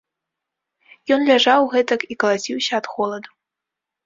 [1.15, 3.29] Ён ляжаў гэтак і калаціўся ад холаду.